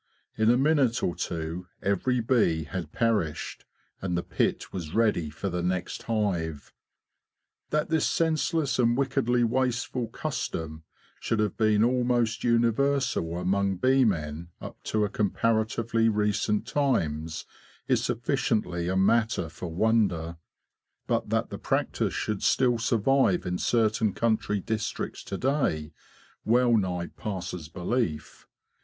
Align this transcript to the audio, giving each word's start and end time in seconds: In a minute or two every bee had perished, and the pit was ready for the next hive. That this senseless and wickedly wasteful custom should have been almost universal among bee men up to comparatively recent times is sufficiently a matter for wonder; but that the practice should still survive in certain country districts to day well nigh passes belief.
In 0.35 0.49
a 0.49 0.57
minute 0.57 1.03
or 1.03 1.13
two 1.13 1.67
every 1.83 2.21
bee 2.21 2.63
had 2.63 2.91
perished, 2.91 3.65
and 4.01 4.17
the 4.17 4.23
pit 4.23 4.73
was 4.73 4.95
ready 4.95 5.29
for 5.29 5.47
the 5.47 5.61
next 5.61 6.01
hive. 6.01 6.73
That 7.69 7.89
this 7.89 8.07
senseless 8.07 8.79
and 8.79 8.97
wickedly 8.97 9.43
wasteful 9.43 10.07
custom 10.07 10.81
should 11.19 11.37
have 11.37 11.55
been 11.55 11.83
almost 11.83 12.43
universal 12.43 13.37
among 13.37 13.75
bee 13.77 14.03
men 14.03 14.47
up 14.59 14.81
to 14.85 15.07
comparatively 15.07 16.09
recent 16.09 16.65
times 16.65 17.45
is 17.87 18.03
sufficiently 18.03 18.87
a 18.87 18.97
matter 18.97 19.49
for 19.49 19.67
wonder; 19.71 20.37
but 21.05 21.29
that 21.29 21.51
the 21.51 21.59
practice 21.59 22.15
should 22.15 22.41
still 22.41 22.79
survive 22.79 23.45
in 23.45 23.59
certain 23.59 24.13
country 24.13 24.59
districts 24.59 25.23
to 25.25 25.37
day 25.37 25.93
well 26.43 26.75
nigh 26.75 27.05
passes 27.15 27.69
belief. 27.69 28.47